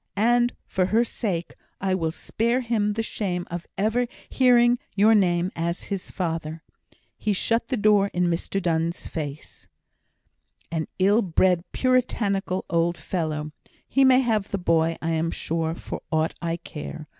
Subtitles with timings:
[0.17, 5.51] And for her sake, I will spare him the shame of ever hearing your name
[5.55, 6.63] as his father."
[7.19, 9.67] He shut the door in Mr Donne's face.
[10.71, 13.51] "An ill bred, puritanical old fellow!
[13.87, 17.07] He may have the boy, I am sure, for aught I care.